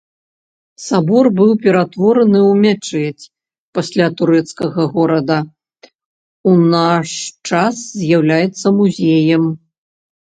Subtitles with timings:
[0.85, 3.29] Сабор быў пераўтвораны ў мячэць
[3.79, 5.37] пасля турэцкага горада,
[6.53, 7.09] у наш
[7.51, 9.43] час з'яўляецца музеем.